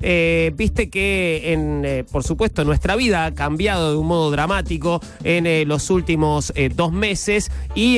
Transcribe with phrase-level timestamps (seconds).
[0.00, 5.00] Eh, viste que, en, eh, por supuesto, nuestra vida ha cambiado de un modo dramático
[5.24, 7.96] en eh, los últimos dos meses y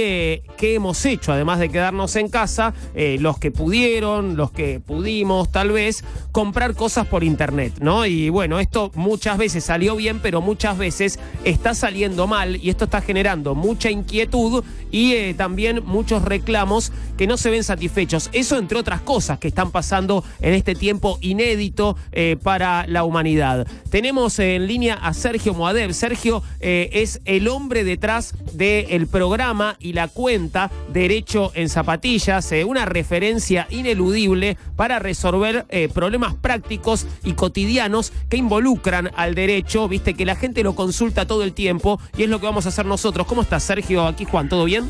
[0.56, 5.72] qué hemos hecho, además de quedarnos en casa, los que pudieron, los que pudimos tal
[5.72, 8.06] vez, comprar cosas por internet, ¿no?
[8.06, 12.84] Y bueno, esto muchas veces salió bien, pero muchas veces está saliendo mal y esto
[12.84, 18.30] está generando mucha inquietud y también muchos reclamos que no se ven satisfechos.
[18.32, 23.66] Eso entre otras cosas que están pasando en este tiempo inédito eh, para la humanidad.
[23.90, 25.92] Tenemos en línea a Sergio Moadev.
[25.92, 32.64] Sergio eh, es el hombre detrás del programa y la cuenta Derecho en Zapatillas, eh,
[32.64, 39.88] una referencia ineludible para resolver eh, problemas prácticos y cotidianos que involucran al derecho.
[39.88, 42.70] Viste que la gente lo consulta todo el tiempo y es lo que vamos a
[42.70, 43.26] hacer nosotros.
[43.26, 44.06] ¿Cómo estás, Sergio?
[44.06, 44.88] Aquí Juan, ¿todo bien?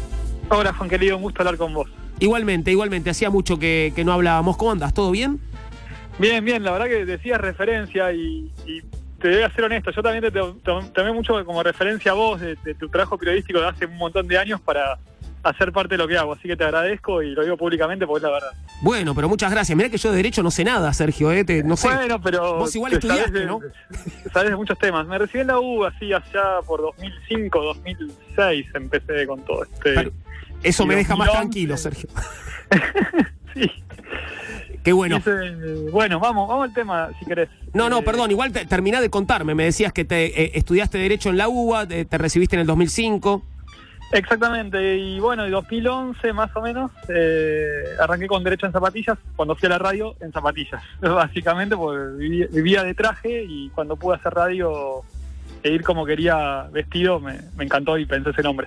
[0.49, 1.89] Hola Juan querido, un gusto hablar con vos.
[2.19, 4.57] Igualmente, igualmente, hacía mucho que, que no hablábamos.
[4.57, 4.93] ¿Cómo andas?
[4.93, 5.41] ¿Todo bien?
[6.21, 8.83] Bien, bien, la verdad que decías referencia y, y
[9.21, 12.15] te voy a ser honesto, yo también te to- to- tomé mucho como referencia a
[12.15, 14.99] vos de, de tu trabajo periodístico de hace un montón de años para
[15.43, 18.19] hacer parte de lo que hago, así que te agradezco y lo digo públicamente porque
[18.27, 18.51] es la verdad.
[18.83, 19.75] Bueno, pero muchas gracias.
[19.75, 21.45] Mirá que yo de derecho no sé nada, Sergio, ¿eh?
[21.45, 21.89] Te- no sé.
[21.89, 23.61] Bueno, pero Vos igual te estudiaste, sabés de, ¿no?
[24.35, 25.07] Sabés de muchos temas.
[25.07, 29.95] Me recibí en la U así allá por 2005, 2006 empecé con todo este...
[29.95, 30.11] Pero
[30.63, 31.39] eso me deja más 2011.
[31.39, 32.09] tranquilo, Sergio.
[33.55, 33.71] sí.
[34.83, 35.21] Qué bueno.
[35.93, 37.49] Bueno, vamos, vamos al tema si querés.
[37.75, 39.55] No, no, Eh, perdón, igual te, terminá de contarme.
[39.55, 42.67] Me decías que te eh, estudiaste Derecho en la UBA, te, te recibiste en el
[42.67, 43.43] 2005.
[44.13, 49.55] Exactamente, y bueno, en 2011 más o menos eh, arranqué con Derecho en Zapatillas, cuando
[49.55, 54.17] fui a la radio en zapatillas, básicamente porque vivía, vivía de traje y cuando pude
[54.17, 55.03] hacer radio
[55.63, 58.67] e ir como quería vestido me, me encantó y pensé ese nombre.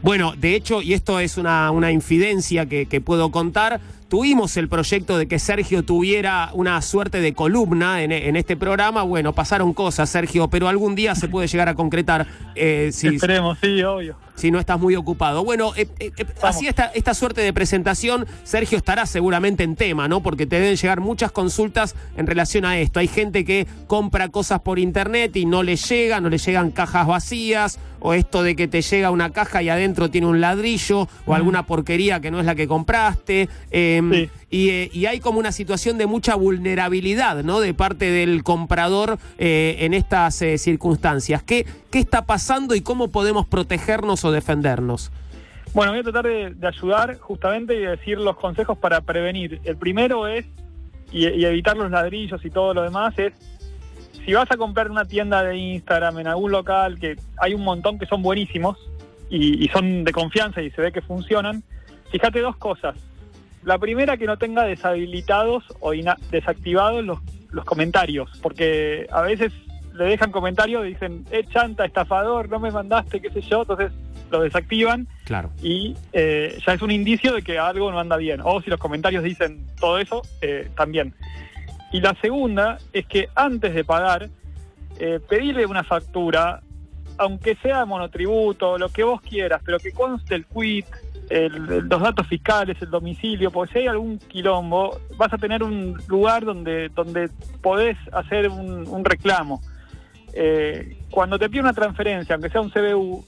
[0.00, 3.78] Bueno, de hecho, y esto es una, una infidencia que, que puedo contar,
[4.12, 9.04] tuvimos el proyecto de que Sergio tuviera una suerte de columna en, en este programa.
[9.04, 13.56] Bueno, pasaron cosas, Sergio, pero algún día se puede llegar a concretar eh, si, Esperemos,
[13.62, 14.18] sí, obvio.
[14.34, 15.44] si no estás muy ocupado.
[15.44, 20.08] Bueno, eh, eh, eh, así esta, esta suerte de presentación, Sergio estará seguramente en tema,
[20.08, 20.22] ¿no?
[20.22, 23.00] Porque te deben llegar muchas consultas en relación a esto.
[23.00, 27.06] Hay gente que compra cosas por internet y no le llega, no le llegan cajas
[27.06, 31.34] vacías, o esto de que te llega una caja y adentro tiene un ladrillo, o
[31.34, 33.48] alguna porquería que no es la que compraste.
[33.70, 34.30] eh, Sí.
[34.50, 37.60] y, eh, y hay como una situación de mucha vulnerabilidad, ¿no?
[37.60, 41.42] De parte del comprador eh, en estas eh, circunstancias.
[41.42, 45.10] ¿Qué, ¿Qué está pasando y cómo podemos protegernos o defendernos?
[45.72, 49.60] Bueno, voy a tratar de, de ayudar justamente y decir los consejos para prevenir.
[49.64, 50.44] El primero es,
[51.10, 53.32] y, y evitar los ladrillos y todo lo demás, es
[54.24, 57.62] si vas a comprar en una tienda de Instagram, en algún local, que hay un
[57.64, 58.78] montón que son buenísimos
[59.30, 61.62] y, y son de confianza y se ve que funcionan,
[62.10, 62.94] fíjate dos cosas.
[63.64, 65.92] La primera, que no tenga deshabilitados o
[66.30, 67.18] desactivados los,
[67.50, 69.52] los comentarios, porque a veces
[69.94, 73.92] le dejan comentarios y dicen, eh, chanta, estafador, no me mandaste, qué sé yo, entonces
[74.30, 75.50] lo desactivan Claro.
[75.62, 78.40] y eh, ya es un indicio de que algo no anda bien.
[78.42, 81.14] O si los comentarios dicen todo eso, eh, también.
[81.92, 84.28] Y la segunda es que antes de pagar,
[84.98, 86.62] eh, pedirle una factura,
[87.18, 90.86] aunque sea monotributo, lo que vos quieras, pero que conste el quit,
[91.28, 95.98] el- los datos fiscales, el domicilio, porque si hay algún quilombo, vas a tener un
[96.08, 97.28] lugar donde, donde
[97.62, 99.60] podés hacer un, un reclamo.
[100.34, 103.24] Eh, cuando te pide una transferencia, aunque sea un CBU,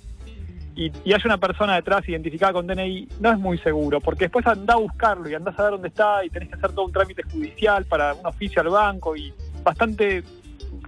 [0.76, 4.46] y, y hay una persona detrás identificada con DNI, no es muy seguro, porque después
[4.46, 6.92] anda a buscarlo y andás a ver dónde está y tenés que hacer todo un
[6.92, 9.32] trámite judicial para un oficio al banco y
[9.62, 10.22] bastante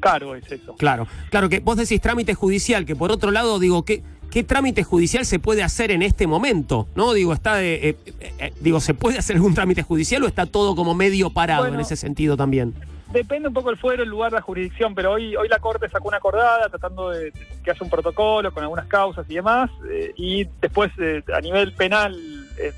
[0.01, 0.75] caro es eso.
[0.77, 4.83] Claro, claro que vos decís trámite judicial, que por otro lado digo, ¿qué, qué trámite
[4.83, 6.89] judicial se puede hacer en este momento?
[6.95, 7.13] ¿No?
[7.13, 10.47] Digo, está de, eh, eh, eh, digo, ¿se puede hacer algún trámite judicial o está
[10.47, 11.77] todo como medio parado Bueno.
[11.77, 12.75] en ese sentido también?
[13.17, 16.09] Depende un poco el fuero, el lugar, la jurisdicción, pero hoy, hoy la Corte sacó
[16.09, 17.33] una acordada tratando de
[17.65, 21.73] que haya un protocolo con algunas causas y demás, eh, y después eh, a nivel
[21.73, 22.15] penal
[22.59, 22.73] eh,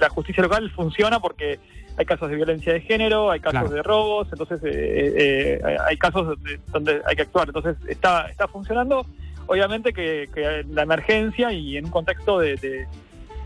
[0.00, 1.60] la justicia local funciona porque
[1.96, 3.74] hay casos de violencia de género, hay casos Claro.
[3.76, 9.06] de robos, entonces eh, hay casos donde, donde hay que actuar, entonces está, está funcionando,
[9.46, 12.88] obviamente que, que la emergencia y en un contexto de, de-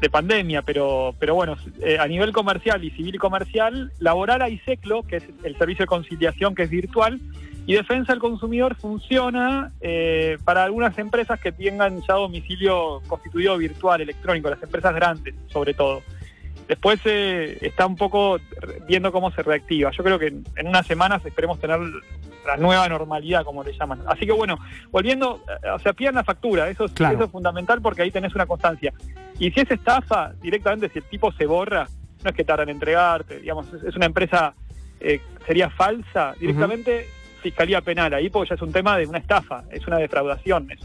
[0.04, 5.02] de pandemia, pero, pero bueno, eh, a nivel comercial y civil comercial, laboral hay SECLO,
[5.02, 7.20] que es el servicio de conciliación que es virtual,
[7.66, 14.02] y defensa del consumidor funciona eh, para algunas empresas que tengan ya domicilio constituido virtual,
[14.02, 16.02] electrónico, las empresas grandes sobre todo.
[16.68, 18.38] Después eh, está un poco
[18.86, 19.90] viendo cómo se reactiva.
[19.90, 21.80] Yo creo que en unas semanas esperemos tener
[22.46, 24.00] la nueva normalidad, como le llaman.
[24.06, 24.58] Así que bueno,
[24.90, 27.14] volviendo, eh, o sea, pidan la factura, eso es, Claro.
[27.16, 28.92] eso es fundamental porque ahí tenés una constancia.
[29.38, 31.88] Y si es estafa, directamente, si el tipo se borra,
[32.22, 34.54] no es que tardan en entregarte, digamos, es, es una empresa
[35.00, 37.06] eh, sería falsa, directamente
[37.42, 40.80] fiscalía penal, ahí porque ya es un tema de una estafa, es una defraudación, es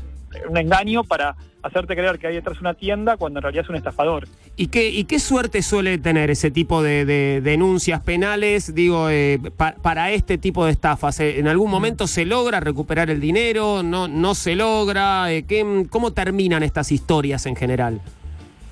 [0.48, 3.76] un engaño para hacerte creer que hay detrás una tienda cuando en realidad es un
[3.76, 4.28] estafador.
[4.56, 10.12] ¿Y qué, y qué suerte suele tener ese tipo de, denuncias penales, digo, eh, para
[10.12, 11.20] este tipo de estafas?
[11.20, 13.84] Eh, ¿En algún momento se logra recuperar el dinero?
[13.84, 15.32] ¿No, no se logra?
[15.32, 18.02] Eh, ¿qué, ¿Cómo terminan estas historias en general?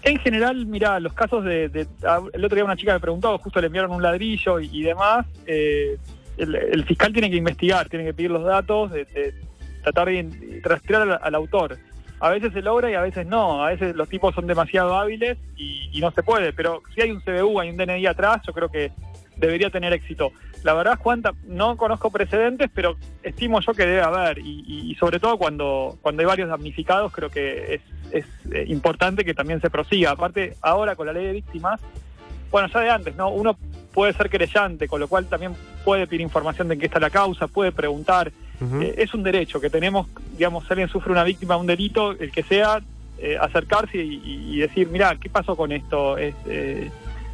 [0.03, 3.67] En general, mira, los casos de, El otro día una chica me preguntó, justo le
[3.67, 5.25] enviaron un ladrillo y, demás.
[5.45, 9.33] el, fiscal tiene que investigar, tiene que pedir los datos, de,
[9.91, 11.77] tratar de rastrear al, autor.
[12.19, 15.37] A veces se logra y a veces no, a veces los tipos son demasiado hábiles
[15.55, 18.69] y, no se puede, pero si hay un CBU, hay un DNI atrás, yo creo
[18.69, 18.91] que
[19.37, 20.31] debería tener éxito.
[20.63, 25.37] La verdad, Juan, no conozco precedentes, pero estimo yo que debe haber, y, sobre todo
[25.37, 27.81] cuando, cuando hay varios damnificados, creo que es,
[28.11, 30.11] es eh, importante que también se prosiga.
[30.11, 31.79] Aparte, ahora con la ley de víctimas,
[32.51, 33.29] bueno, ya de antes, ¿no?
[33.29, 33.57] Uno
[33.93, 37.09] puede ser creyente, con lo cual también puede pedir información de en qué está la
[37.09, 38.31] causa, puede preguntar.
[38.59, 42.31] Eh, es un derecho que tenemos, digamos, si alguien sufre una víctima, un delito, el
[42.31, 42.81] que sea,
[43.19, 46.17] eh, acercarse y, decir, mira, ¿qué pasó con esto?
[46.17, 46.89] Eh,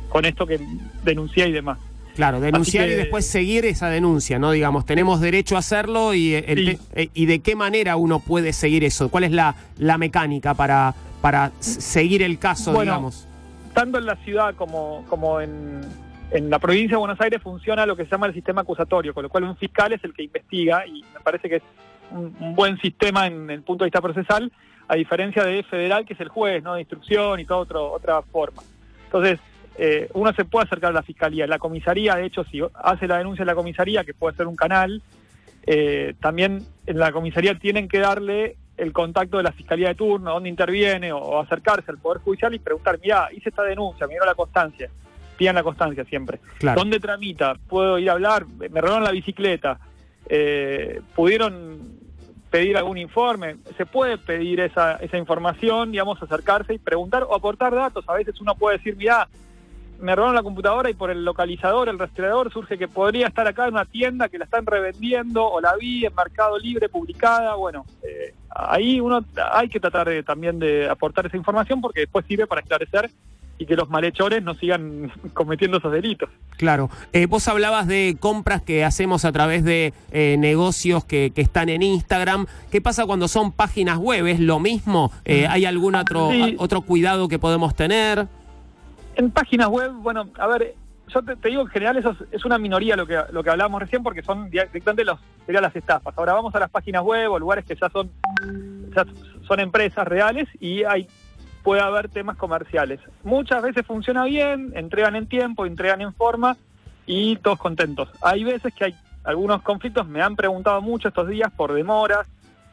[0.10, 0.60] con esto que
[1.04, 1.78] denuncié y demás.
[2.16, 4.52] Claro, denunciar y después seguir esa denuncia, ¿no?
[4.52, 6.36] Digamos, tenemos derecho a hacerlo y,
[6.96, 9.10] y de qué manera uno puede seguir eso.
[9.10, 13.28] ¿Cuál es la, la mecánica para, para seguir el caso, digamos?
[13.74, 15.81] Tanto en la ciudad como, como en,
[16.33, 19.21] en la provincia de Buenos Aires funciona lo que se llama el sistema acusatorio, con
[19.21, 21.63] lo cual un fiscal es el que investiga y me parece que es
[22.09, 24.51] un, buen sistema en el punto de vista procesal,
[24.88, 26.74] a diferencia de federal, que es el juez, ¿no?
[26.74, 28.63] De instrucción y toda otra forma.
[29.06, 29.39] Entonces,
[29.77, 31.45] eh, uno se puede acercar a la fiscalía.
[31.45, 34.56] La comisaría, de hecho, si hace la denuncia en la comisaría, que puede ser un
[34.56, 35.03] canal,
[35.68, 40.33] eh, también en la comisaría tienen que darle el contacto de la fiscalía de turno,
[40.33, 44.33] donde interviene, o, acercarse al Poder Judicial y preguntar, mira, hice esta denuncia, mira la
[44.33, 44.89] constancia
[45.38, 46.39] pidan la constancia siempre.
[46.75, 47.56] ¿Dónde tramita?
[47.68, 48.45] ¿Puedo ir a hablar?
[48.47, 49.80] Me robaron la bicicleta.
[50.27, 51.80] Eh, ¿Pudieron
[52.50, 53.57] pedir algún informe?
[53.77, 58.06] Se puede pedir esa, esa información, digamos, acercarse y preguntar o aportar datos.
[58.07, 59.27] A veces uno puede decir, mira,
[60.00, 63.68] me robaron la computadora y por el localizador, el rastreador, surge que podría estar acá
[63.68, 67.56] en una tienda que la están revendiendo o la vi en Mercado Libre publicada.
[67.56, 72.25] Bueno, eh, ahí uno hay que tratar de, también de aportar esa información porque después
[72.25, 73.09] sirve para esclarecer
[73.58, 76.30] y que los malhechores no sigan cometiendo esos delitos.
[76.58, 76.90] Claro.
[77.12, 81.82] Eh, vos hablabas de compras que hacemos a través de eh, negocios que, están en
[81.82, 82.46] Instagram.
[82.72, 84.28] ¿Qué pasa cuando son páginas web?
[84.28, 85.12] ¿Es lo mismo?
[85.26, 88.28] Eh, ¿Hay algún otro, otro cuidado que podemos tener?
[89.16, 90.76] En páginas web, bueno, a ver,
[91.14, 94.02] yo te, digo en general eso es, una minoría lo que lo que hablábamos recién
[94.02, 96.18] porque son directamente los serían las estafas.
[96.18, 98.10] Ahora vamos a las páginas web o lugares que ya son
[98.96, 99.06] ya
[99.48, 101.08] son empresas reales y hay
[101.63, 103.00] puede haber temas comerciales.
[103.24, 106.57] Muchas veces funciona bien, entregan en tiempo, entregan en forma
[107.06, 108.10] y todos contentos.
[108.21, 112.27] Hay veces que hay algunos conflictos, me han preguntado mucho estos días por demoras,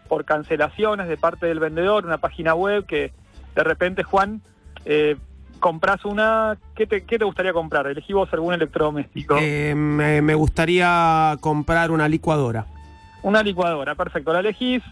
[0.09, 3.13] por cancelaciones de parte del vendedor, una página web que
[3.55, 4.43] de repente, Juan,
[4.85, 5.17] eh,
[5.61, 7.87] compras una, ¿qué te, ¿qué te gustaría comprar?
[7.87, 9.37] Elegí vos algún electrodoméstico.
[9.41, 12.67] Eh, me, gustaría comprar una licuadora.
[13.23, 14.33] Una licuadora, perfecto.
[14.33, 14.83] La elegís,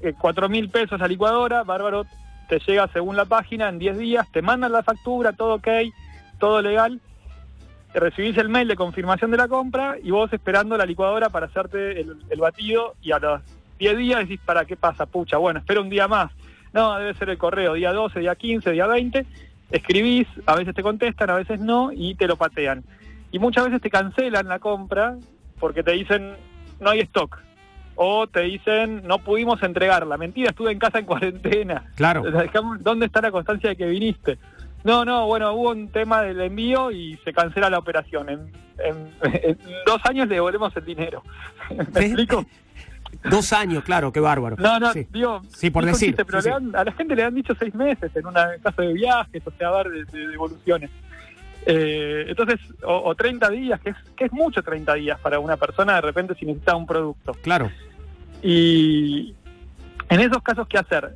[0.00, 2.04] eh, cuatro mil pesos la licuadora, bárbaro,
[2.48, 5.68] te llega según la página en 10 días, te mandan la factura, todo ok,
[6.38, 7.00] todo legal,
[7.94, 12.00] recibís el mail de confirmación de la compra y vos esperando la licuadora para hacerte
[12.00, 13.42] el, batido y a los
[13.78, 15.06] 10 días decís, ¿para qué pasa?
[15.06, 16.32] Pucha, bueno, espera un día más.
[16.72, 19.26] No, debe ser el correo, día 12, día 15, día 20.
[19.70, 22.84] Escribís, a veces te contestan, a veces no, y te lo patean.
[23.30, 25.16] Y muchas veces te cancelan la compra
[25.58, 26.34] porque te dicen,
[26.80, 27.38] no hay stock
[28.00, 30.16] o te dicen no pudimos entregarla.
[30.16, 31.84] Mentira, estuve en casa en cuarentena.
[31.96, 32.22] Claro.
[32.78, 34.38] ¿Dónde está la constancia de que viniste?
[34.84, 38.28] No, no, bueno, hubo un tema del envío y se cancela la operación.
[38.30, 38.52] En,
[39.84, 41.24] dos años le devolvemos el dinero.
[41.70, 42.46] ¿Me explico?
[43.28, 44.54] Dos años, claro, qué bárbaro.
[44.58, 46.14] No, no, sí, digo, sí por decir.
[46.14, 46.38] pero
[46.74, 49.68] a la gente le han dicho seis meses en una caso de viajes, o sea,
[49.68, 50.90] a ver, de, devoluciones.
[51.66, 55.56] Eh, entonces, o, o, 30 días, que es, que es mucho 30 días para una
[55.56, 57.32] persona de repente si necesita un producto.
[57.42, 57.70] Claro.
[58.42, 59.34] Y
[60.08, 61.14] en esos casos, ¿qué hacer?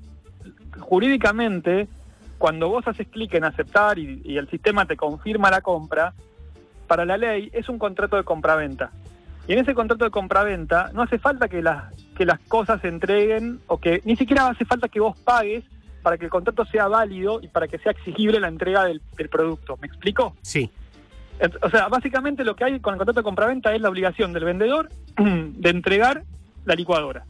[0.79, 1.89] Jurídicamente,
[2.39, 6.15] cuando vos haces clic en aceptar y, el sistema te confirma la compra,
[6.87, 8.91] para la ley es un contrato de compraventa.
[9.47, 12.89] Y en ese contrato de compraventa no hace falta que las, que las cosas se
[12.89, 15.65] entreguen o que ni siquiera hace falta que vos pagues
[16.03, 19.29] para que el contrato sea válido y para que sea exigible la entrega del, del
[19.29, 19.79] producto.
[19.81, 20.37] ¿Me explico?
[20.43, 20.71] Sí.
[21.63, 24.45] O sea, básicamente lo que hay con el contrato de compraventa es la obligación del
[24.45, 26.25] vendedor de entregar
[26.65, 27.25] la licuadora.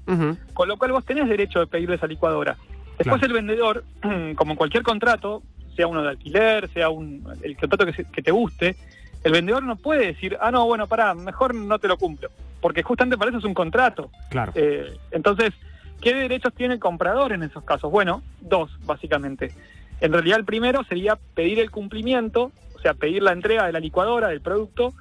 [0.52, 2.56] Con lo cual vos tenés derecho de pedirle esa licuadora.
[2.98, 3.84] Después el vendedor,
[4.36, 5.42] como en cualquier contrato,
[5.74, 8.76] sea uno de alquiler, sea un, el contrato que, te guste,
[9.24, 12.82] el vendedor no puede decir, ah, no, bueno, pará, mejor no te lo cumplo, porque
[12.82, 14.10] justamente para eso es un contrato.
[14.28, 14.52] Claro.
[14.54, 15.52] Eh, entonces,
[16.00, 17.90] ¿qué derechos tiene el comprador en esos casos?
[17.90, 19.52] Bueno, dos, básicamente.
[20.00, 23.80] En realidad, el primero sería pedir el cumplimiento, o sea, pedir la entrega de la
[23.80, 24.92] licuadora, del producto,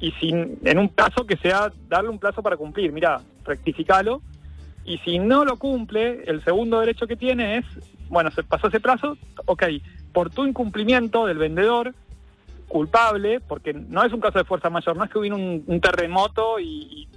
[0.00, 2.92] y sin, en un plazo que sea darle un plazo para cumplir.
[2.92, 4.22] Mira, rectificalo.
[4.84, 7.64] Y si no lo cumple, el segundo derecho que tiene es,
[8.08, 9.64] bueno, se pasó ese plazo, ok,
[10.12, 11.92] por tu incumplimiento del vendedor,
[12.68, 16.60] culpable, porque no es un caso de fuerza mayor, no es que hubo un, terremoto
[16.60, 17.08] y,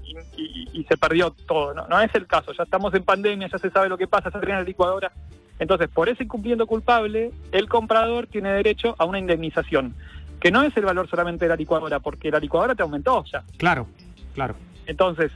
[0.87, 3.89] se perdió todo, no, no es el caso, ya estamos en pandemia, ya se sabe
[3.89, 5.11] lo que pasa, se tiene la licuadora.
[5.59, 9.93] Entonces, por ese incumplimiento culpable, el comprador tiene derecho a una indemnización,
[10.39, 13.43] que no es el valor solamente de la licuadora, porque la licuadora te aumentó ya.
[13.57, 13.87] Claro,
[14.33, 14.55] claro.
[14.85, 15.31] Entonces,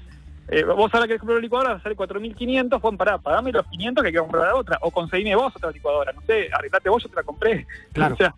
[0.47, 4.07] eh, vos ahora que comprar una licuadora sale 4.500, Juan, pará, pagame los 500 que
[4.07, 7.09] hay que comprar la otra, o conseguime vos otra licuadora, no sé, arreglate vos, yo
[7.09, 7.65] te la compré.
[7.93, 8.15] Claro.
[8.15, 8.33] O sea,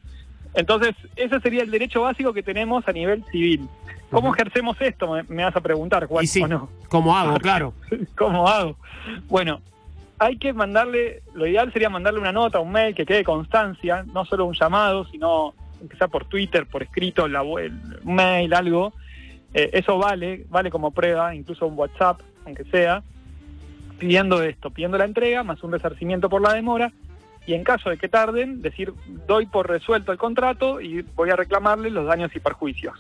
[0.54, 3.68] entonces, ese sería el derecho básico que tenemos a nivel civil.
[4.10, 5.12] ¿Cómo ejercemos esto?
[5.28, 6.24] Me, vas a preguntar, Juan.
[6.24, 6.70] Y sí, ¿o no?
[6.90, 7.38] ¿Cómo hago?
[7.40, 7.74] Claro.
[8.18, 8.78] ¿Cómo hago?
[9.28, 9.62] Bueno,
[10.20, 14.24] hay que mandarle, lo ideal sería mandarle una nota, un mail que quede constancia, no
[14.26, 15.54] solo un llamado, sino
[15.98, 18.94] sea por Twitter, por escrito, la, un mail, algo.
[19.54, 23.04] Eh, eso vale, vale como prueba, incluso un WhatsApp, aunque sea,
[23.98, 26.92] pidiendo esto, pidiendo la entrega, más un resarcimiento por la demora,
[27.48, 28.94] y en caso de que tarden, decir,
[29.28, 32.96] doy por resuelto el contrato y voy a reclamarle los daños y perjuicios.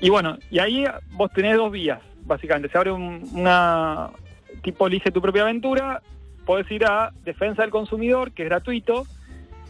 [0.00, 2.68] Y bueno, y ahí vos tenés dos vías, básicamente.
[2.68, 4.10] Se abre una
[4.62, 6.02] tipo elige tu propia aventura,
[6.44, 9.06] podés ir a defensa del consumidor, que es gratuito,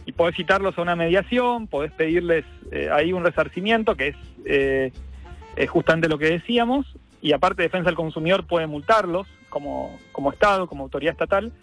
[0.05, 4.91] y podés citarlos a una mediación, podés pedirles eh, ahí un resarcimiento, que es eh,
[5.67, 6.85] justamente lo que decíamos,
[7.21, 11.53] y aparte defensa del consumidor puede multarlos como, como Estado, como autoridad estatal,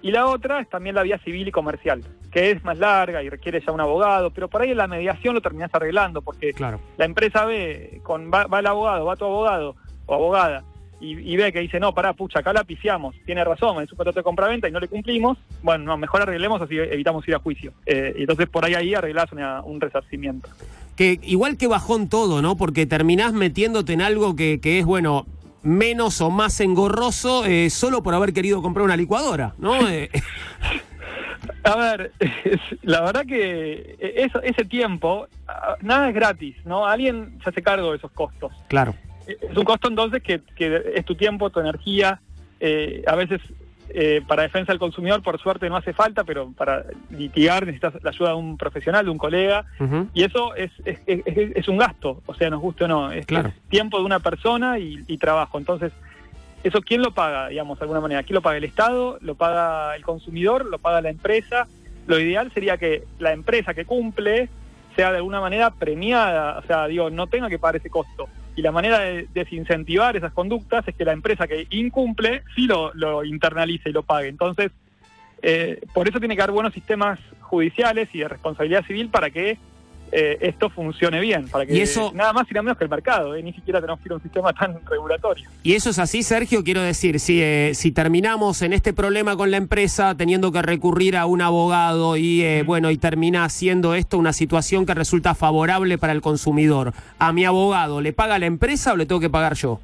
[0.00, 3.28] y la otra es también la vía civil y comercial, que es más larga y
[3.28, 6.54] requiere ya un abogado, pero por ahí en la mediación lo terminás arreglando, porque
[6.96, 10.64] la empresa ve, con, va, el abogado, va tu abogado o abogada,
[11.00, 14.18] y, ve que dice, no, pará, pucha, acá la pifiamos, tiene razón, es un contrato
[14.18, 17.72] de compraventa y no le cumplimos, bueno, no, mejor arreglemos así evitamos ir a juicio.
[17.86, 19.30] Eh, y entonces por ahí ahí arreglás
[19.64, 20.48] un resarcimiento.
[20.96, 22.56] Que igual que bajón todo, ¿no?
[22.56, 25.26] Porque terminás metiéndote en algo que, que es, bueno,
[25.62, 29.76] menos o más engorroso eh, solo por haber querido comprar una licuadora, ¿no?
[29.88, 30.10] Eh,
[31.64, 32.12] A ver,
[32.82, 35.28] la verdad que eso, ese tiempo,
[35.82, 36.86] nada es gratis, ¿no?
[36.86, 38.52] Alguien se hace cargo de esos costos.
[38.68, 38.94] Claro.
[39.28, 42.20] Es un costo entonces que, que es tu tiempo, tu energía,
[42.60, 43.40] eh, a veces
[43.90, 48.10] eh, para defensa del consumidor, por suerte, no hace falta, pero para litigar necesitas la
[48.10, 49.64] ayuda de un profesional, de un colega,
[50.12, 53.26] y eso es, es, es, un gasto, o sea, nos guste o no, es,
[53.70, 55.58] tiempo de una persona y, trabajo.
[55.58, 55.92] Entonces,
[56.62, 58.22] ¿eso quién lo paga, digamos, de alguna manera?
[58.24, 58.58] ¿Quién lo paga?
[58.58, 59.18] ¿El Estado?
[59.22, 60.66] ¿Lo paga el consumidor?
[60.66, 61.66] ¿Lo paga la empresa?
[62.06, 64.50] Lo ideal sería que la empresa que cumple
[64.96, 68.28] sea de alguna manera premiada, o sea, digo, no tenga que pagar ese costo
[68.58, 73.24] y la manera de desincentivar esas conductas es que la empresa que incumple sí lo,
[73.24, 74.26] internalice y lo pague.
[74.26, 74.72] Entonces,
[75.42, 79.58] eh, por eso tiene que haber buenos sistemas judiciales y de responsabilidad civil para que
[80.10, 82.90] eh, esto funcione bien, para que ¿Y eso, nada más y nada menos que el
[82.90, 85.48] mercado, eh, ni siquiera tenemos que ir a un sistema tan regulatorio.
[85.62, 89.50] Y eso es así, Sergio, quiero decir, si, eh, si terminamos en este problema con
[89.50, 94.32] la empresa teniendo que recurrir a un abogado y bueno, y termina siendo esto una
[94.32, 98.96] situación que resulta favorable para el consumidor, ¿a mi abogado le paga la empresa o
[98.96, 99.80] le tengo que pagar yo?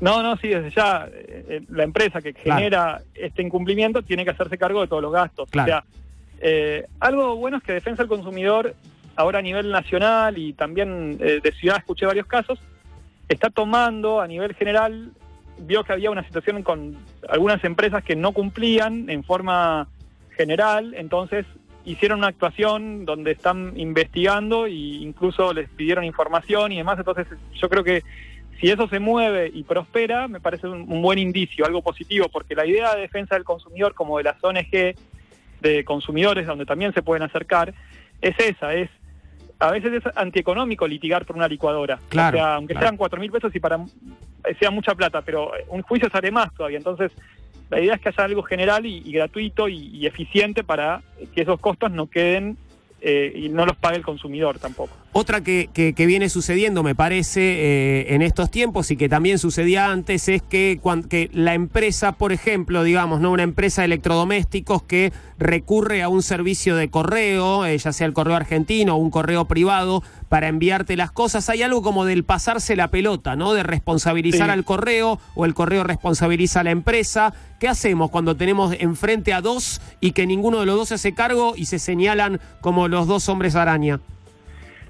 [0.00, 1.08] No, no, sí, desde ya
[1.68, 5.48] la empresa que genera este incumplimiento tiene que hacerse cargo de todos los gastos.
[5.48, 5.84] O sea,
[7.00, 8.74] algo bueno es que Defensa del Consumidor
[9.16, 12.58] ahora a nivel nacional y también eh, de ciudad escuché varios casos,
[13.28, 15.10] está tomando a nivel general,
[15.58, 16.96] vio que había una situación con
[17.28, 19.88] algunas empresas que no cumplían en forma
[20.36, 21.46] general, entonces
[21.84, 27.68] hicieron una actuación donde están investigando e incluso les pidieron información y demás, entonces yo
[27.68, 28.02] creo que
[28.60, 32.54] si eso se mueve y prospera, me parece un, un buen indicio, algo positivo, porque
[32.54, 34.94] la idea de defensa del consumidor como de las ONG
[35.60, 37.74] de consumidores, donde también se pueden acercar,
[38.20, 38.88] es esa, es
[39.58, 41.98] a veces es antieconómico litigar por una licuadora.
[42.08, 43.78] Claro, o sea, aunque sean cuatro mil pesos y para
[44.60, 46.78] sea mucha plata, pero un juicio sale más todavía.
[46.78, 47.10] Entonces,
[47.70, 51.02] la idea es que haya algo general y, gratuito y, eficiente para
[51.34, 52.56] que esos costos no queden
[53.00, 54.96] eh, y no los pague el consumidor tampoco.
[55.18, 59.90] Otra que, que, viene sucediendo, me parece, eh, en estos tiempos y que también sucedía
[59.90, 64.82] antes, es que, cuando, que la empresa, por ejemplo, digamos, no una empresa de electrodomésticos
[64.82, 69.10] que recurre a un servicio de correo, eh, ya sea el correo argentino o un
[69.10, 71.48] correo privado, para enviarte las cosas.
[71.48, 73.54] Hay algo como del pasarse la pelota, ¿no?
[73.54, 77.32] De responsabilizar al correo o el correo responsabiliza a la empresa.
[77.58, 81.14] ¿Qué hacemos cuando tenemos enfrente a dos y que ninguno de los dos se hace
[81.14, 83.98] cargo y se señalan como los dos hombres araña?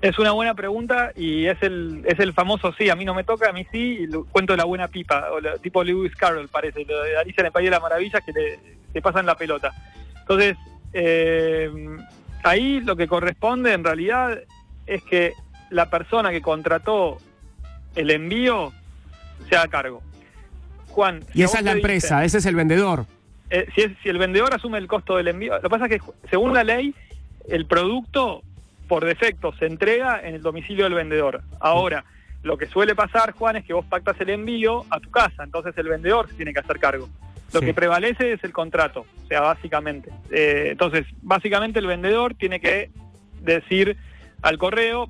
[0.03, 3.25] Es una buena pregunta y es el, es el famoso sí, a mí no me
[3.25, 6.49] toca, a mí sí, y lo- cuento la buena pipa, o lo- tipo Lewis Carroll
[6.49, 9.73] parece, lo de Alicia en el País de las Maravillas que le, pasan la pelota.
[10.21, 10.57] Entonces,
[10.93, 11.71] eh,
[12.45, 14.39] ahí lo que corresponde en realidad
[14.87, 15.33] es que
[15.71, 17.19] la persona que contrató
[17.95, 18.73] el envío
[19.49, 20.03] se haga cargo.
[20.89, 23.07] Juan, Y esa es la empresa, ese es el vendedor.
[23.51, 25.91] eh, si, es- si el vendedor asume el costo del envío, lo que pasa es
[26.03, 26.95] que según la ley,
[27.49, 28.43] el producto
[28.89, 31.43] por defecto se entrega en el domicilio del vendedor.
[31.61, 32.05] Ahora,
[32.43, 35.77] lo que suele pasar, Juan, es que vos pactas el envío a tu casa, entonces
[35.79, 37.09] el vendedor se tiene que hacer cargo.
[37.53, 37.67] Lo Sí.
[37.67, 40.11] que prevalece es el contrato, o sea, básicamente.
[40.31, 42.91] Eh, entonces, básicamente el vendedor tiene que
[43.43, 43.97] decir
[44.43, 45.09] al correo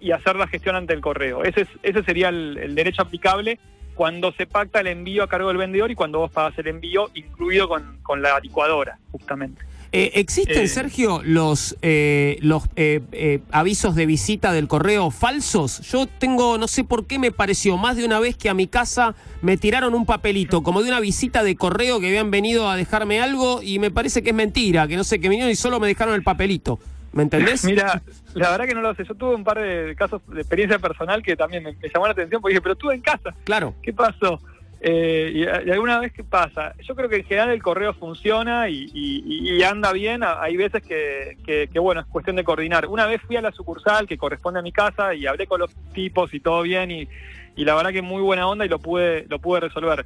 [0.00, 1.42] y hacer la gestión ante el correo.
[1.44, 3.58] Ese, es- ese sería el, el derecho aplicable
[3.94, 7.10] cuando se pacta el envío a cargo del vendedor y cuando vos pagas el envío
[7.14, 9.62] incluido con, con la licuadora, justamente.
[9.96, 15.82] Eh, ¿Existen, Eh, Sergio, los, eh, los eh, eh, avisos de visita del correo falsos?
[15.82, 18.66] Yo tengo, no sé por qué me pareció más de una vez que a mi
[18.66, 22.74] casa me tiraron un papelito, como de una visita de correo que habían venido a
[22.74, 25.78] dejarme algo y me parece que es mentira, que no sé, que vinieron y solo
[25.78, 26.80] me dejaron el papelito.
[27.12, 27.64] ¿Me entendés?
[27.64, 28.02] Mira,
[28.34, 29.04] la verdad que no lo sé.
[29.08, 32.12] Yo tuve un par de casos de experiencia personal que también me, me llamó la
[32.12, 33.32] atención porque dije, pero estuve en casa.
[33.44, 33.74] Claro.
[33.80, 34.40] ¿Qué pasó?
[34.86, 36.74] Eh, y, alguna vez qué pasa?
[36.86, 40.22] Yo creo que en general el correo funciona y, y- y anda bien.
[40.22, 42.86] A- Hay veces que, que- que, bueno, es cuestión de coordinar.
[42.86, 45.74] Una vez fui a la sucursal que corresponde a mi casa y hablé con los
[45.94, 47.08] tipos y todo bien y,
[47.56, 50.04] la verdad que muy buena onda y lo pude, lo pude resolver.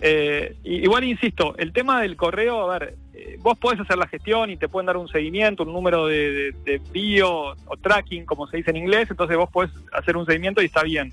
[0.00, 4.50] Eh, igual insisto, el tema del correo, a ver, eh, vos podés hacer la gestión
[4.50, 7.30] y te pueden dar un seguimiento, un número de, de, de envío
[7.66, 10.82] o tracking, como se dice en inglés, entonces vos podés hacer un seguimiento y está
[10.82, 11.12] bien.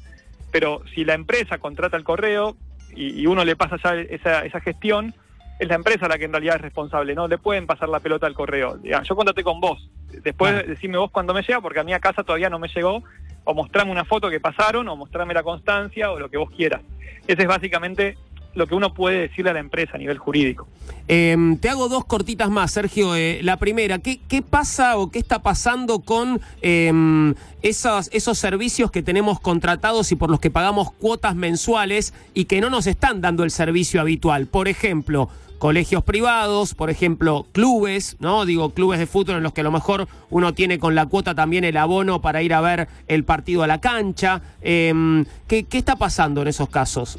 [0.51, 2.55] Pero si la empresa contrata el correo
[2.95, 5.13] y, y uno le pasa ya esa, esa gestión,
[5.59, 8.25] es la empresa la que en realidad es responsable, no le pueden pasar la pelota
[8.25, 8.79] al correo.
[8.83, 9.89] Yo contraté con vos,
[10.23, 10.67] después Claro.
[10.67, 13.03] decime vos cuándo me llega, porque a mí a casa todavía no me llegó,
[13.45, 16.81] o mostrame una foto que pasaron, o mostrame la constancia, o lo que vos quieras.
[17.27, 18.17] Ese es básicamente
[18.55, 20.67] lo que uno puede decirle a la empresa a nivel jurídico.
[21.07, 23.15] Eh, te hago dos cortitas más, Sergio.
[23.15, 28.91] Eh, la primera, ¿qué, ¿qué pasa o qué está pasando con eh, esos, esos servicios
[28.91, 33.21] que tenemos contratados y por los que pagamos cuotas mensuales y que no nos están
[33.21, 34.47] dando el servicio habitual?
[34.47, 35.29] Por ejemplo,
[35.63, 38.45] colegios privados, por ejemplo, clubes, ¿no?
[38.45, 41.35] Digo, clubes de fútbol en los que a lo mejor uno tiene con la cuota
[41.35, 44.41] también el abono para ir a ver el partido a la cancha.
[44.61, 47.17] Eh, ¿qué, ¿Qué está pasando en esos casos?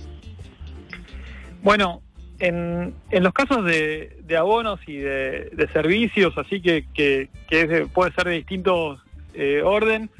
[1.64, 2.02] Bueno,
[2.40, 8.32] en, en los casos de, abonos y de, servicios, así que, que, puede ser de
[8.32, 9.00] distintos
[9.32, 10.10] eh, orden,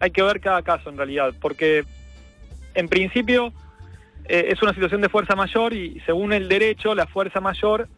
[0.00, 1.84] hay que ver cada caso en realidad, porque
[2.74, 3.52] en principio
[4.24, 7.88] eh, es una situación de fuerza mayor y según el derecho, la fuerza mayor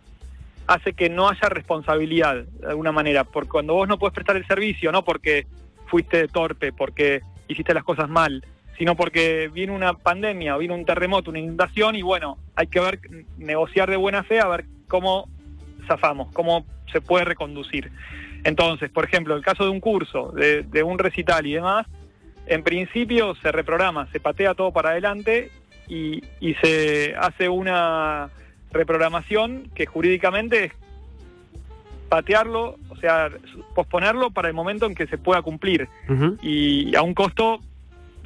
[0.66, 4.46] hace que no haya responsabilidad de alguna manera, porque cuando vos no puedes prestar el
[4.48, 5.46] servicio, no porque
[5.86, 8.44] fuiste torpe, porque hiciste las cosas mal,
[8.78, 12.80] sino porque viene una pandemia, o viene un terremoto, una inundación y bueno, hay que
[12.80, 13.00] ver,
[13.36, 15.28] negociar de buena fe a ver cómo
[15.86, 17.90] zafamos, cómo se puede reconducir.
[18.44, 21.86] Entonces, por ejemplo, el caso de un curso, de, de un recital y demás,
[22.46, 25.50] en principio se reprograma, se patea todo para adelante
[25.88, 28.30] y, y se hace una
[28.70, 30.72] reprogramación que jurídicamente es
[32.08, 33.30] patearlo, o sea,
[33.74, 35.88] posponerlo para el momento en que se pueda cumplir
[36.40, 37.60] y a un costo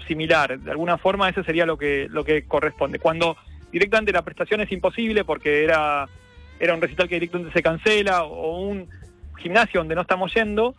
[0.07, 0.59] similar.
[0.59, 2.98] De alguna forma ese sería lo que, lo que corresponde.
[2.98, 3.37] Cuando
[3.70, 6.09] directamente la prestación es imposible porque era,
[6.61, 8.88] era un recital que directamente se cancela o un
[9.38, 10.74] gimnasio donde no estamos yendo,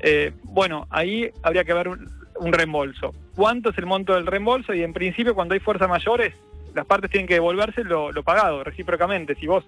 [0.00, 3.14] eh, bueno, ahí habría que ver un, un reembolso.
[3.34, 4.74] ¿Cuánto es el monto del reembolso?
[4.74, 6.34] Y en principio cuando hay fuerzas mayores,
[6.74, 9.34] las partes tienen que devolverse lo, lo pagado recíprocamente.
[9.34, 9.64] Si vos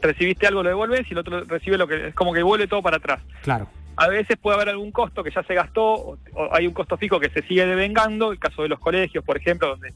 [0.00, 2.82] recibiste algo lo devolves y el otro recibe lo que es como que vuelve todo
[2.82, 3.20] para atrás.
[3.42, 3.68] Claro.
[4.00, 6.96] A veces puede haber algún costo que ya se gastó, o, o hay un costo
[6.96, 9.92] fijo que se sigue devengando, el caso de los colegios, por ejemplo, donde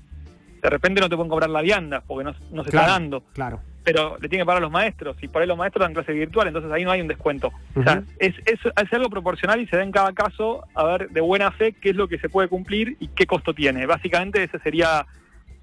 [0.61, 2.87] de repente no te pueden cobrar la vianda porque no, no se Claro.
[2.87, 3.61] está dando, Claro.
[3.85, 6.13] pero le tienen que pagar a los maestros, y por ahí los maestros dan clase
[6.13, 7.53] virtual, entonces ahí no hay un descuento.
[7.77, 11.09] O sea, es, es, es algo proporcional y se da en cada caso a ver
[11.11, 13.87] de buena fe qué es lo que se puede cumplir y qué costo tiene.
[13.87, 15.07] Básicamente ese sería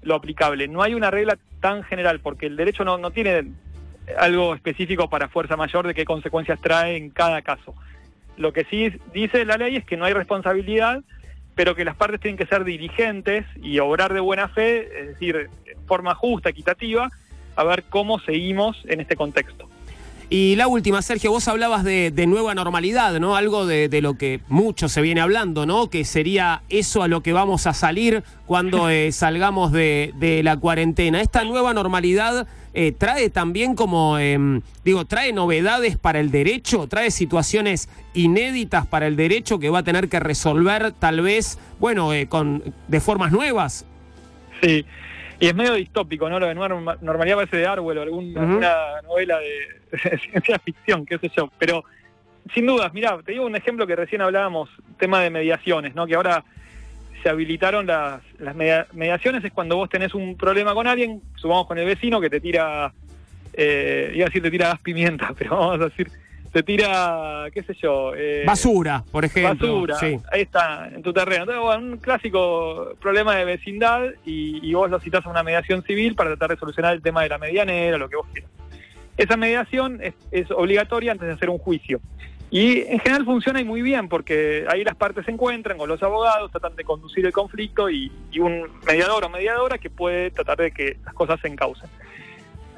[0.02, 0.66] lo aplicable.
[0.68, 3.52] No hay una regla tan general porque el derecho no, no tiene
[4.18, 7.74] algo específico para fuerza mayor de qué consecuencias trae en cada caso.
[8.40, 11.02] Lo que sí dice la ley es que no hay responsabilidad,
[11.54, 15.50] pero que las partes tienen que ser dirigentes y obrar de buena fe, es decir,
[15.86, 17.10] forma justa, equitativa,
[17.54, 19.68] a ver cómo seguimos en este contexto.
[20.32, 23.34] Y la última, Sergio, vos hablabas de, nueva normalidad, ¿no?
[23.34, 25.90] Algo de, lo que mucho se viene hablando, ¿no?
[25.90, 31.20] Que sería eso a lo que vamos a salir cuando eh, salgamos de, la cuarentena.
[31.20, 37.10] Esta nueva normalidad eh, trae también como, em, digo, trae novedades para el derecho, trae
[37.10, 42.28] situaciones inéditas para el derecho que va a tener que resolver tal vez, bueno, eh,
[42.28, 43.84] con, de formas nuevas.
[44.62, 44.84] Sí.
[45.40, 46.38] Y es medio distópico, ¿no?
[46.38, 49.38] Lo de nueva normalidad parece de Arwell o alguna novela
[49.92, 51.50] de, ciencia ficción, qué sé yo.
[51.58, 51.82] Pero
[52.54, 56.06] sin dudas, mira, te digo un ejemplo que recién hablábamos, tema de mediaciones, ¿no?
[56.06, 56.44] Que ahora
[57.22, 61.78] se habilitaron las, las mediaciones, es cuando vos tenés un problema con alguien, subamos con
[61.78, 62.92] el vecino que te tira,
[63.54, 66.10] eh, iba a decir te tira gas pimienta, pero vamos a decir
[66.52, 68.12] te tira, qué sé yo.
[68.16, 69.86] Eh, basura, por ejemplo.
[69.86, 71.42] Basura, ahí está, en tu terreno.
[71.42, 76.14] Entonces, bueno, un clásico problema de vecindad y, vos lo citas a una mediación civil
[76.14, 78.50] para tratar de solucionar el tema de la medianera, lo que vos quieras.
[79.16, 82.00] Esa mediación es, obligatoria antes de hacer un juicio.
[82.52, 86.02] Y en general funciona y muy bien porque ahí las partes se encuentran con los
[86.02, 90.58] abogados, tratan de conducir el conflicto y, y un mediador o mediadora que puede tratar
[90.58, 91.88] de que las cosas se encaucen.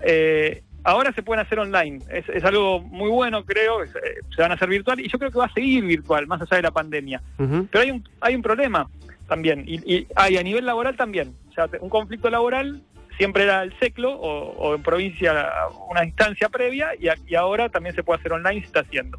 [0.05, 3.89] Eh, Ahora se pueden hacer online, es, algo muy bueno, creo, eh,
[4.35, 6.57] se van a hacer virtual y yo creo que va a seguir virtual, más allá
[6.57, 7.23] de la pandemia.
[7.37, 8.89] Pero hay un, hay un problema
[9.29, 11.35] también, y, hay a nivel laboral también.
[11.51, 12.83] O sea, un conflicto laboral
[13.17, 15.51] siempre era el SECLO o, en provincia
[15.89, 19.19] una instancia previa y, ahora también se puede hacer online y se está haciendo.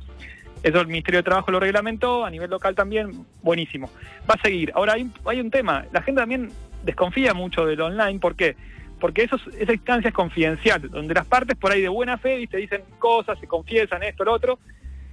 [0.64, 3.90] Eso el Ministerio de Trabajo lo reglamentó, a nivel local también, buenísimo.
[4.30, 4.72] Va a seguir.
[4.76, 6.52] Ahora hay, hay un tema, la gente también
[6.84, 8.56] desconfía mucho del online, ¿por qué?
[9.04, 12.56] Porque eso, esa instancia es confidencial, donde las partes por ahí de buena fe te
[12.56, 14.60] dicen cosas, se confiesan esto, lo otro,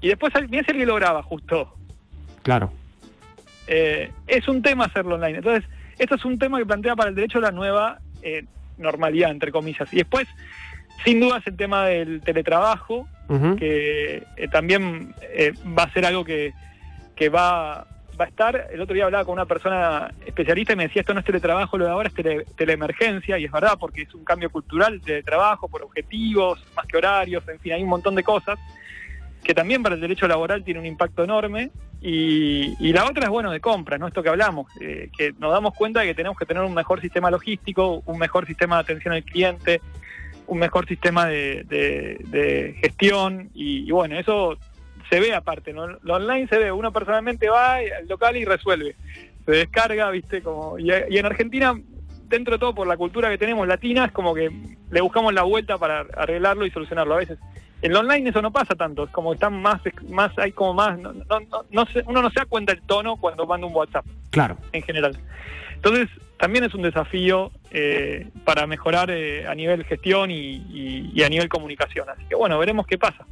[0.01, 1.75] y después viene si alguien lo graba justo.
[2.45, 2.73] Claro.
[3.67, 5.39] Eh, es un tema hacerlo online.
[5.39, 8.45] Entonces, esto es un tema que plantea para el derecho la nueva eh,
[8.79, 9.93] normalidad, entre comillas.
[9.93, 10.29] Y después,
[11.05, 13.09] sin duda, es el tema del teletrabajo,
[13.59, 15.17] que eh, también
[15.77, 16.53] va a ser algo que,
[17.17, 17.89] que va,
[18.21, 18.69] va a estar.
[18.71, 21.79] El otro día hablaba con una persona especialista y me decía, esto no es teletrabajo,
[21.79, 25.23] lo de ahora es tele, teleemergencia, y es verdad, porque es un cambio cultural de
[25.23, 28.59] trabajo, por objetivos, más que horarios, en fin, hay un montón de cosas
[29.43, 31.71] que también para el derecho laboral tiene un impacto enorme.
[32.03, 34.07] Y, la otra es, bueno, de compra, ¿no?
[34.07, 37.01] Esto que hablamos, eh, que nos damos cuenta de que tenemos que tener un mejor
[37.01, 39.81] sistema logístico, un mejor sistema de atención al cliente,
[40.47, 44.57] un mejor sistema de, gestión, y bueno, eso
[45.11, 45.89] se ve aparte, ¿no?
[46.03, 48.95] Lo online se ve, uno personalmente va al local y resuelve.
[49.45, 50.43] Se descarga, ¿viste?
[50.43, 51.75] Como, y, en Argentina,
[52.29, 54.51] dentro de todo por la cultura que tenemos latina, es como que
[54.91, 57.15] le buscamos la vuelta para arreglarlo y solucionarlo.
[57.15, 57.39] A veces
[57.83, 60.99] en lo online eso no pasa tanto, es como están más, más hay como más,
[60.99, 64.07] no, no, no, uno no se da cuenta el tono cuando manda un WhatsApp.
[64.31, 64.59] Claro.
[64.73, 65.19] En general.
[65.75, 71.49] Entonces, también es un desafío eh, para mejorar eh, a nivel gestión y a nivel
[71.49, 72.09] comunicación.
[72.09, 73.27] Así que bueno, veremos qué pasa.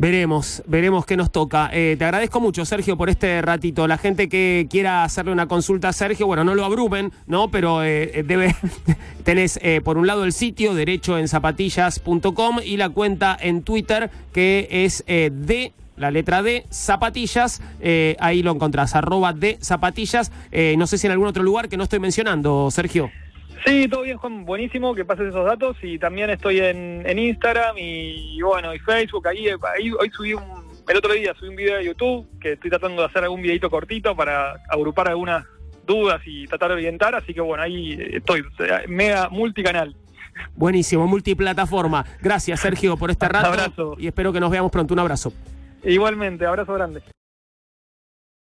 [0.00, 1.70] Veremos, veremos qué nos toca.
[1.72, 3.88] Eh, te agradezco mucho, Sergio, por este ratito.
[3.88, 7.50] La gente que quiera hacerle una consulta a Sergio, bueno, no lo abrumen, ¿no?
[7.50, 8.54] Pero eh, debe,
[9.24, 15.04] tenés eh, por un lado el sitio derechoenzapatillas.com y la cuenta en Twitter que es
[15.04, 17.60] de la letra D, zapatillas,
[18.20, 20.30] ahí lo encontrás, arroba de zapatillas.
[20.76, 23.10] no sé si en algún otro lugar que no estoy mencionando, Sergio.
[23.64, 28.40] Sí, todo bien, Juan, buenísimo que pases esos datos y también estoy en, Instagram y,
[28.42, 30.42] bueno, y Facebook, ahí, ahí hoy subí un,
[30.88, 33.68] el otro día subí un video de YouTube que estoy tratando de hacer algún videito
[33.68, 35.44] cortito para agrupar algunas
[35.86, 38.44] dudas y tratar de orientar, así que bueno, ahí estoy,
[38.86, 39.94] mega multicanal.
[40.54, 42.04] Buenísimo, multiplataforma.
[42.20, 43.48] Gracias Sergio por este rato.
[43.48, 43.96] abrazo.
[43.98, 44.94] Y espero que nos veamos pronto.
[44.94, 45.32] Un abrazo.
[45.82, 47.02] Igualmente, abrazo grande.